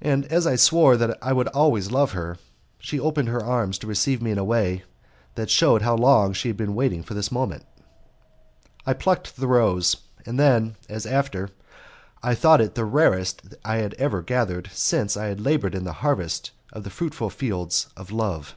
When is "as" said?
0.32-0.46, 10.88-11.04